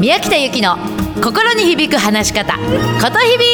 [0.00, 0.78] 宮北由紀の
[1.22, 2.60] 心に響く話し方こ
[3.10, 3.44] とひび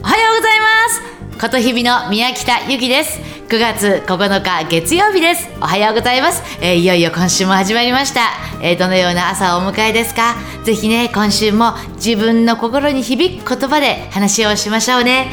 [0.00, 1.38] おはようございます。
[1.38, 3.20] ことひびの宮北由紀です。
[3.50, 5.46] 9月9日月曜日です。
[5.60, 8.30] おはようございます、えー、いよいよ今週も始まりました、
[8.62, 10.36] えー、どのような朝をお迎えですか？
[10.64, 15.26] ぜひね今週も自分の心に響く言葉で話をしましょうね。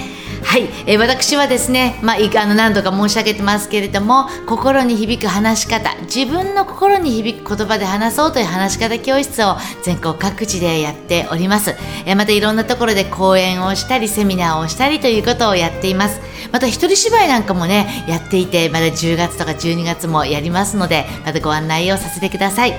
[0.44, 16.20] はい、えー、私はですね、まあ、あの何度か申し上げてますけれども心に響く話し方自分の心に響く言葉で話そうという話し方教室を全国各地でやっております、えー、またいろんなところで講演をしたりセミナーをしたりということをやっています。
[16.52, 22.74] また一人芝居なんかもねやっていてまだ10月とか12月もやりますのでまたご案内をさせてください。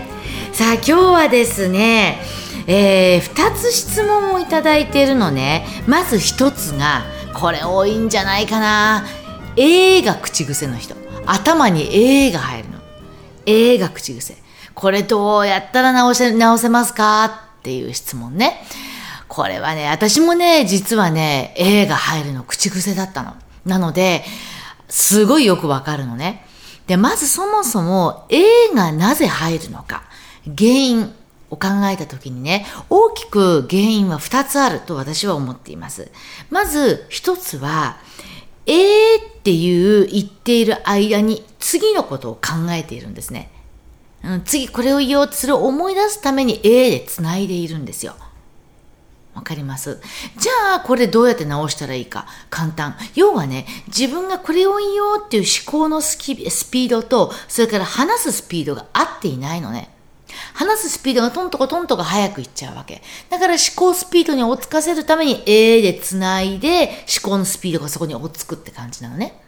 [0.53, 2.21] さあ今日はですね
[2.67, 5.65] えー、2つ質問をいただいているのね。
[5.87, 7.03] まず1つが
[7.41, 9.07] これ多いんじゃないかな。
[9.57, 10.95] A が口癖の人。
[11.25, 12.79] 頭に A が入るの。
[13.47, 14.37] A が口癖。
[14.75, 17.31] これどうやったら直せ直せますかっ
[17.63, 18.63] ていう質問ね。
[19.27, 23.35] これはね私もね実はね A が入るの口癖だったの。
[23.65, 24.23] なので
[24.89, 26.45] すごいよくわかるのね。
[26.87, 30.03] でまずそもそも A がなぜ入るのか。
[30.45, 31.15] 原因。
[31.51, 36.11] を考えた時にね、大きく原因は2つあると私は思っています。
[36.49, 37.99] まず1つは、
[38.67, 38.75] えー
[39.41, 43.51] っていう言っている間に次のことを考えているんですね。
[44.45, 48.15] 次これを言おうとそれを思い出すために A で繋いでいるんですよ。
[49.33, 50.01] わかります？
[50.37, 52.27] じゃあ、これどうやって直したらいいか？
[52.51, 52.97] 簡単。
[53.15, 59.89] 要はね、自分がこれを言おうっていう思考のスピードと、それから話すスピードが合っていないのね。
[60.55, 63.03] 話すスピードがトントコトントコ早くいっちゃうわけ。
[63.29, 69.41] だから思考スピードに追いつかせるために A で繋いで思考のスピードがそこに追いつくって感じなのね。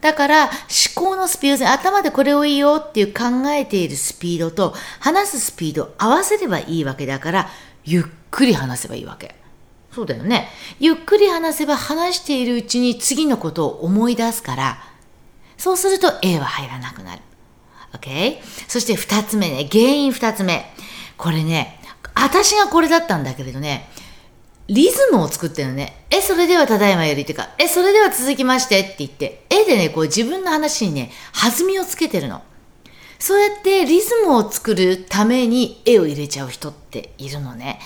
[0.00, 0.50] だから思
[0.94, 7.48] 考のスピード、頭でこれをいいよっていう考えているスピードと話すスピードを合わせればいいわけだから、
[7.84, 9.34] ゆっくり話せばいいわけ。
[9.92, 10.48] そうだよね。
[10.80, 14.78] ゆっくり話せば話しているうちに次のことを思い出すから、
[15.56, 17.22] そうすると A は入らなくなる。
[17.94, 18.38] OK?
[18.68, 20.72] そして二つ目ね、原因二つ目。
[21.16, 21.80] これね、
[22.14, 23.88] 私がこれだったんだけれどね、
[24.68, 26.04] リズムを作ってるのね。
[26.10, 32.42] え、それではただいまよりっていうか、え、それでは続きましてって言って、絵でね、こう自分の話にね、弾みをつけてるの。
[33.18, 37.78] そうやってリズムを作るために絵を入れちゃう人っているのね。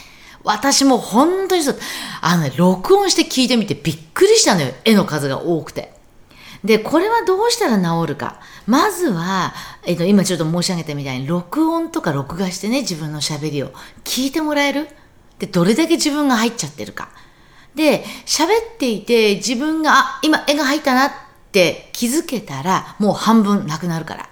[0.44, 1.78] 私も本当にそう、
[2.20, 4.72] あのね、録音して聞いてみてびっくりしたのよ。
[4.84, 5.97] 絵の数が多くて。
[6.64, 8.40] で、これはどうしたら治るか。
[8.66, 9.54] まずは、
[9.84, 13.72] えっと、今ちょっと申し上げたみたいに、録音とか録画してね、自分の喋りを
[14.04, 14.88] 聞いてもらえる？
[15.38, 17.10] で、どれだけ自分が入っちゃってるか。
[17.74, 21.10] で、喋っていて、自分が、あ、今絵が入ったなっ
[21.52, 24.28] て気づけたら、もう半分なくなるから。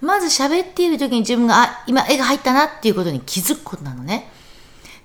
[0.00, 4.28] まず喋っている時に自分が、あ、今絵が入ったなっていうことに気づくことなのね。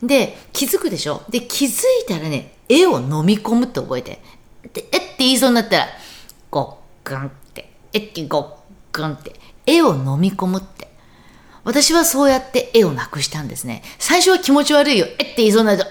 [0.02, 1.22] で、気づくでしょ？
[1.30, 4.22] で、気づいたらね、絵を飲み込むって覚えて。
[4.74, 5.88] で、えって言いそうになったら、
[6.50, 8.56] ごっくんって、えっきごっ
[8.92, 9.34] くんって、
[9.66, 10.90] 絵を飲み込むって。
[11.64, 13.82] 私はそうやって絵をなくしたんですね。
[13.98, 15.08] 最初は気持ち悪いよ。
[15.18, 15.86] えって言いそうになると、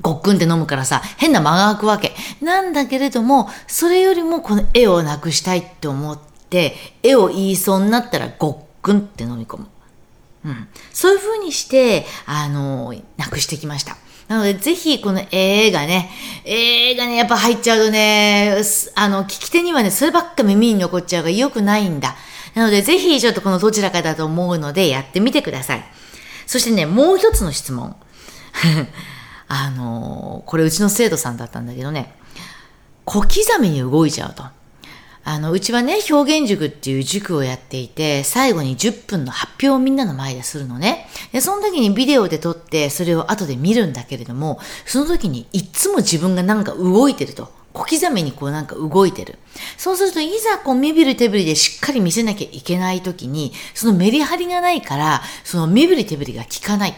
[0.00, 2.12] ごっくんって飲むからさ、変な間が空くわけ。
[2.40, 6.18] なんだけれども、それよりもこの絵をなくしたいって思っ
[6.50, 9.66] て、絵を言いそうになったらごっくんって飲み込む。
[10.44, 10.68] うん。
[10.92, 13.96] そういう風にして、あの、なくしてきました。
[14.28, 16.10] なので、ぜひ、この映画ね、
[16.44, 18.56] 映画ね、やっぱ入っちゃうとね、
[18.94, 22.16] あの、聞き手にはね、そればっか耳に残っちゃうが良くないんだ。
[22.54, 25.84] なので、ぜひ、ちょっとこのどちらかだと思うので、やってみてください。
[26.46, 27.96] そしてね、もう一つの質問。
[29.48, 32.14] あのこれうちの生徒さんだったんだけどね、
[33.04, 34.44] 小刻みに動いちゃうと。
[35.24, 41.08] あの、うちはね、表現塾っていう塾をやっていて、最後に10分の発表をみんなの前でするのね。
[41.32, 47.50] で、その時にビデオで撮って、それを後で見るんだけれども、その時にいつも自分がなんか動いてると。
[47.72, 49.36] 小刻みにこうなんか動いてる。
[49.76, 56.94] そうすると、いざこう身振り手振りでしっかり見せなきゃいけない時に、そのメリハリがないから、その身振り手振りが効かない。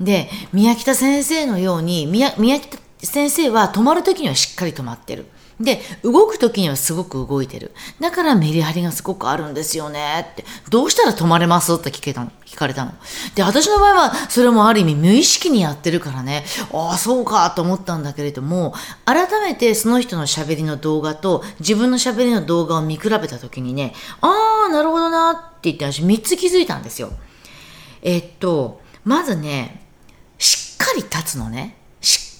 [0.00, 5.26] で、宮北先生のように、宮宮北先生は止まる時にはしっかり止まってる。
[5.60, 7.72] で、動く時にはすごく動いてる。
[7.98, 10.44] だからメリハリがすごくあるんですよねって。
[10.70, 11.74] どうしたら止まれます？
[11.74, 12.92] って聞けたの、聞かれたの。
[13.34, 18.72] で、私の場合はそれもある意味無意識にやってるからね、ああ、そうかと思ったんだけれども、
[19.04, 27.10] 改めてその人の喋りの動画と自分の喋りの動画を見比べた時にね、ああ、なるほどなって言って私3つ気づいたんですよ。
[28.02, 29.84] えっと、まずね、
[30.38, 31.77] しっかり立つのね。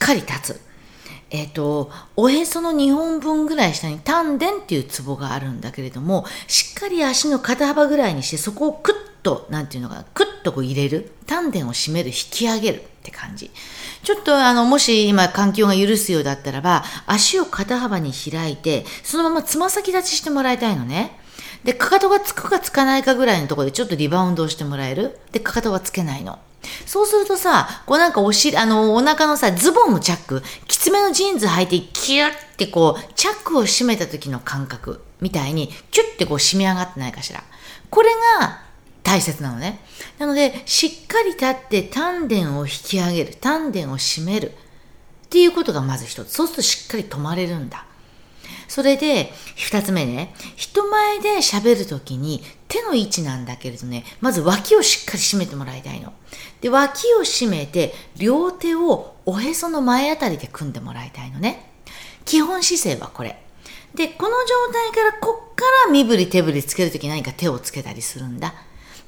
[0.09, 0.61] かり立つ。
[1.31, 11.13] えっ、と、おへその2本分ぐらい下に丹田っていうツボがあるんだけれども、しっかり足の肩幅ぐらいにして、そこをクッと、なんていうのかな、クッとこう入れる。
[11.27, 13.51] 丹田を締める、引き上げるって感じ。
[14.03, 21.21] ちょっとあの、もし今環境が許すようだったらば、足を肩幅に開いて、そのままつま先立ちしてもらいたいのね。
[21.63, 25.19] で、かかとがつくかつかないかぐらいのところでちょっとリバウンドをしてもらえる。
[25.33, 26.39] で、かかとがつけないの。
[26.87, 37.43] そうするとさ、こうなんかお尻、あの、お腹のさ、ズボンのチャック、きつめのジーンズ履いて、キュッてこう、チャックを閉めた時の感覚みたいに、キュッてこう締め上がってないかしら。
[37.91, 38.11] これ
[38.41, 38.63] が
[39.03, 39.81] 大切なのね。
[40.19, 43.35] なので、しっかり立って丹田を引き上げる。
[43.37, 44.53] 丹田を締める。
[45.27, 46.33] っていうことがまず一つ。
[46.33, 47.85] そうするとしっかり止まれるんだ。
[48.67, 56.13] それで、二つ目ね、人前で喋るときに手の位置なんだけれどね、まず脇をしっかり締めてもらいたいの。
[56.61, 61.71] で、脇を締めて、両手をおへその前あたりで組んでもらいたいのね。
[62.25, 63.43] 基本姿勢はこれ。
[63.95, 68.55] で、この状態からこっから身振り手振りつけるとき何か手をつけたりするんだ。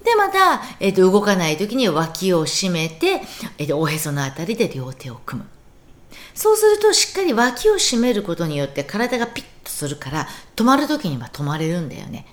[0.02, 3.20] で、また、えっ、ー、と、動かないときに脇を締めて、
[3.58, 5.48] えっ、ー、と、おへそのあたりで両手を組む。
[6.34, 12.26] そうするとしっかり脇を締めることによって体がピッとするから止まる時には止まれるんだよね。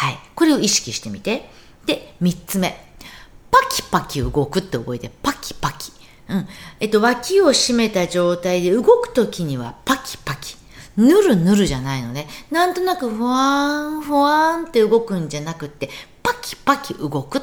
[0.00, 0.18] はい。
[0.34, 1.50] これを意識してみて。
[1.84, 2.74] で、三つ目。
[3.50, 5.92] パキパキ動くって覚えて、パキパキ。
[6.26, 6.48] うん。
[6.80, 10.56] えっと、脇を締めた状態で動く時にはパキパキ。
[10.96, 12.28] ぬるぬるじゃないのね。
[12.50, 15.90] なんとなくふわーん、ふわーんって動くんじゃなくて、
[16.22, 17.42] パキパキ動くっ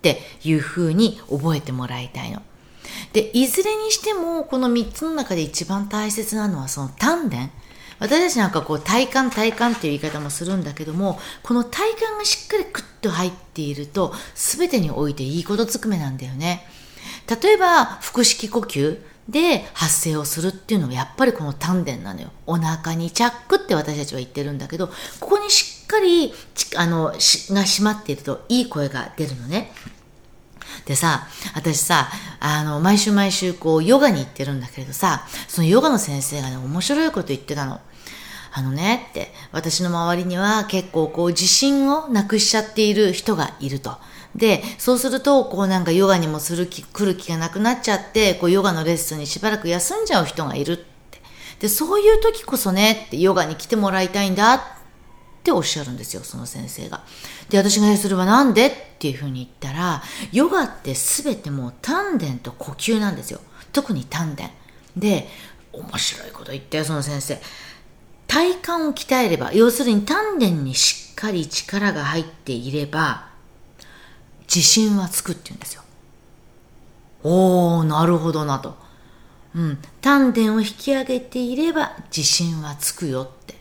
[0.00, 2.40] ていう風に覚えてもらいたいの。
[3.14, 7.50] で、いずれにしても、この3つの中で一番大切なのはその丹田。
[7.98, 16.66] 私たちなんかこう体幹体幹っていう言い方もするんだけども、この体幹がしっかりクッと入っていると、全てにおいていいことつくめなんだよね。
[17.42, 18.98] 例えば、腹式呼吸
[19.28, 22.30] で発声をするっていうのがやっぱりこの丹田なのよ。
[22.46, 24.88] お腹にチャックって私たちは言ってるんだけど、
[25.18, 26.32] ここにしっかり、
[26.76, 29.72] あの、が締まっているといい声が出るのね。
[30.86, 37.80] でさ、私さ、あの、毎週毎週こう、ヨガに行ってるんだけれどさ、そのヨガの先生がね、面白いこと言ってたの。
[38.52, 43.98] あのね、って、私の周りには結構こう、自信をなくしちゃっている人がいると。
[44.36, 51.20] で、そうすると、こうなんかヨガにもする気、来る気がなくなっちゃって、こうヨガのレッスンにしばらく休んじゃう人がいるって。
[51.58, 54.60] で、そういう時こそね、ってヨガに来てもらいたいんだっ
[55.46, 57.02] ておっしゃるんですよ、その先生が。
[57.48, 60.02] で、私がそれはなんでっていうふうに言ったら、
[60.32, 63.40] ヨガって全てもう丹田と呼吸なんですよ。
[63.72, 64.50] 特に丹田。
[64.96, 65.28] で、
[65.72, 67.40] 面白いこと言ったよ、その先生。
[68.26, 73.28] 体幹を鍛えれば、要するに丹田にしっかり力が入っていれば、
[74.52, 75.82] 自信はつくって言うんですよ。
[77.22, 78.76] おー、なるほどなと。
[79.54, 79.78] うん。
[80.00, 83.55] 丹田を引き上げていれば自信はつくよって。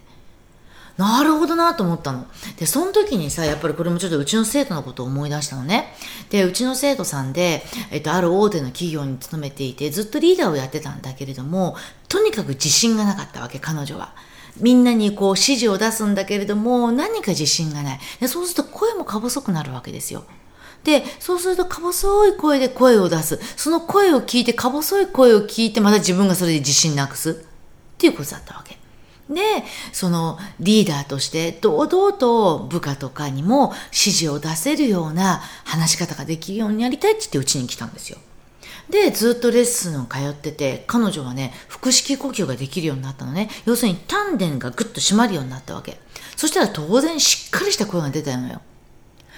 [0.97, 2.25] なるほどなと思ったの。
[2.57, 5.93] で、その時にさ、やっぱりこれもちょっとうちの生徒のことを思い出したのね。
[6.29, 11.75] で、うちの生徒さんで、えっと、ある大手の企業に勤めていて、ずっとリーダーをやってたんだけれども、
[12.07, 14.13] とにかく自信がなかったわけ、彼女は。
[14.57, 17.99] みんなにこう指示を出すんだけれども、何か自信がない。
[18.21, 20.23] でそうすると声もか細くなるわけですよ。
[20.85, 23.39] で、そうするとか細い声で声を出す。
[23.57, 27.31] その声を聞いて、か細い声を聞いて、また自分がそれで自信なくす。
[27.31, 27.33] っ
[27.97, 28.84] ていうことだったわけ。
[29.29, 29.41] で、
[29.91, 38.19] そのリーダーとして堂々と部下とかにも指示を出せるような話し方ができるようになりたいって言ってうちに来たんですよ。
[38.89, 43.49] で、ずっとレッスンを通ってて、彼女はね、腹式呼吸ができるようになったのね。
[43.65, 45.99] 要するに丹田がぐっと締まるようになったわけ。
[46.35, 48.61] そしたら当然しっかりした声が出たのよ。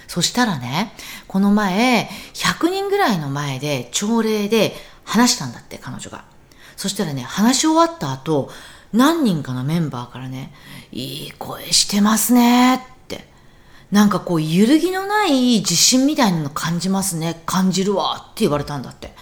[0.08, 0.94] そしたらね、
[1.28, 4.74] この前、100人ぐらいの前で朝礼で
[5.06, 6.26] 話したんだって、彼女が。
[6.76, 8.50] そしたらね、話し終わった後、
[8.94, 10.54] 何人かのメンバーからね、
[10.92, 13.28] いい声してますねって。
[13.92, 17.42] なんかこう、揺るぎのない自信みたいなの感じますね。
[17.46, 19.14] 感じるわって言われたんだって。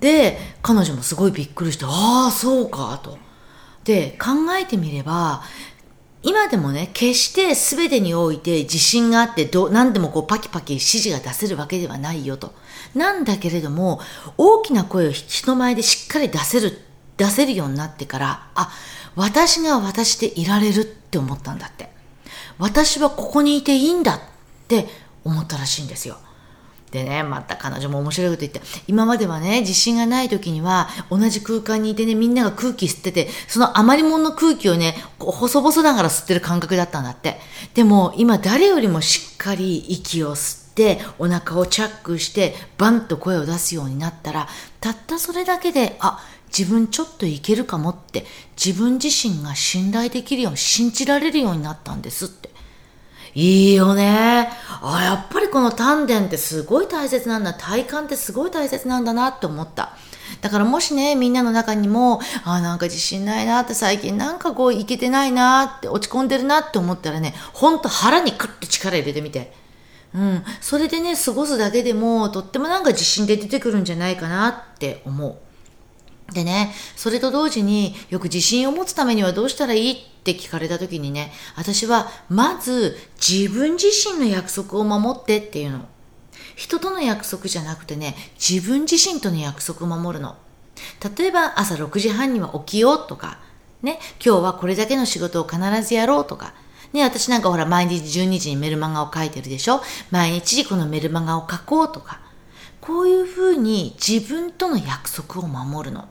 [0.00, 3.18] で、彼女もすごいびっくりして、ああ、そうか、と。
[3.84, 4.30] で、考
[4.60, 5.42] えてみれば、
[6.22, 12.52] 今でもね、決して全てにおいて自信があってど、何でもこうパキパキ指示が出せるわけではないよと。
[12.96, 14.00] なんだけれども、
[14.36, 16.80] 大きな声を人前でしっかり出せる
[17.16, 18.70] 出せるようになってから、あ、
[19.14, 21.90] 私が私でいられるって思ったんだって。
[22.58, 24.20] 私はここにいていいんだっ
[24.68, 24.86] て
[25.24, 26.18] 思ったらしいんですよ。
[26.90, 37.38] でね、また彼女も面白いこと言って、今まではね、自信がない時には、同じ空間にいてね、みんなが空気吸ってて、その余り物の空気をね、細々ながら吸ってる感覚だったんだって。
[37.74, 44.48] でも、今誰よりもしっかり息を吸って、お腹をチャックして、バンと声を出すようになったら、
[44.80, 46.24] たったそれだけで、あ、
[46.56, 48.24] 自分ちょっといけるかもって
[48.62, 52.50] 自分自身が信頼できるように信じられるようになったんですって
[53.34, 54.48] いいよね
[54.80, 59.96] あやっぱりこの丹田ってすごい大切なんだ体幹ってすごい大切なんだなって思った
[60.40, 69.52] だからもしね、みんなの中にも、あなんか自信ないなって最近なんかこういけてないなって落ち込んでるなって思ったらね、ほんと腹にクッて力入れてみて。
[70.14, 70.44] うん。
[70.60, 75.45] それでね、過ごすだけでも、とってもなんか自信で出てくるんじゃないかなって思う。
[76.32, 85.86] でね、それと同時によく自信を持つためにはどうしたらいいって聞かれた時にね、私はまず自分自身の約束を守ってっていうの。
[86.56, 90.36] 人との約束じゃなくてね、自分自身との約束を守るの。
[91.16, 93.38] 例えば朝6時半には起きようとか、
[93.82, 96.54] ね、今日はこれだけの仕事を必ずやろうとか、
[96.92, 99.80] ね、私なんかほら毎日12時にメルマガを書いてるでしょ？
[100.10, 102.20] 毎日このメルマガを書こうとか、
[102.80, 106.08] こういうふうに自分との約束を守るの。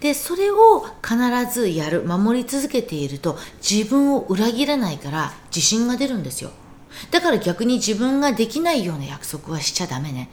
[0.00, 1.16] で、それを必
[1.52, 6.50] ずやる、守り続けていると自分を裏切らないから自信が出るんですよ。
[7.10, 10.28] だから逆に自分ができないような約束はしちゃダメね。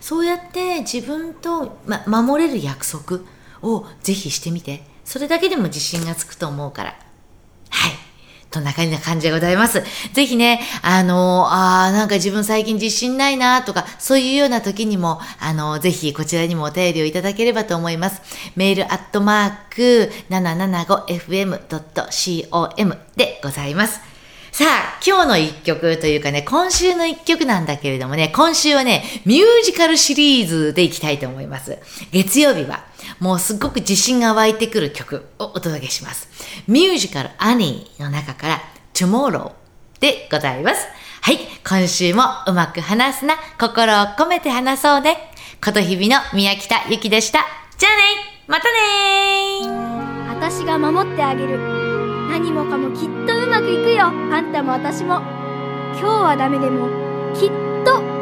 [0.00, 3.20] そうやって自分と、ま、守れる約束
[3.62, 4.82] をぜひしてみて。
[5.04, 7.07] それだけでも自信がつくと思うから。
[8.50, 8.78] と、中。
[8.86, 9.82] な感じでございます。
[10.12, 18.22] ぜひね、あの、ああ、なんか自分最近自信ないなとか、そういうような時にも、あの、ぜひこちらにもお便りをいただければと思います。
[18.56, 24.07] メールアットマーク 775fm.com でございます。
[24.58, 31.78] さあ、今日の一曲というかね、今週の一曲なんだけれどもね、今週はね、ミュージカルシリーズでいきたいと思います。
[32.10, 32.84] 月曜日は、
[33.20, 36.28] もうすっごく自信が湧いてくる曲をお届けします。
[36.66, 38.62] ミュージカルアニーの中から、
[38.94, 39.52] Tomorrow
[40.00, 40.88] でございます。
[41.20, 45.18] はい、今週もうまく話すな、心を込めて話そうね。
[45.64, 47.46] ことひびの宮北ゆきでした。
[47.76, 48.02] じゃあね
[48.48, 49.68] またね
[50.28, 51.87] 私が守ってあげる。
[52.38, 54.04] 何もかもきっとうまくいくよ。
[54.04, 55.20] あんたも私も。
[55.94, 56.86] 今日はダメでも
[57.34, 57.50] きっ
[57.84, 58.17] と